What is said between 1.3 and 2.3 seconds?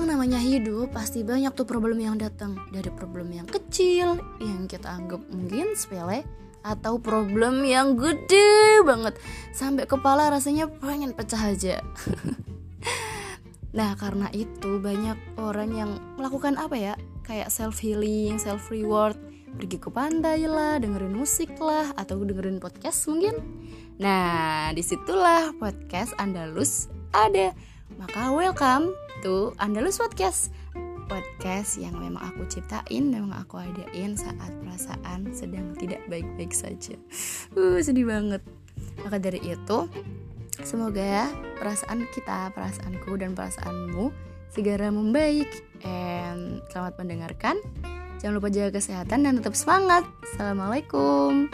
tuh problem yang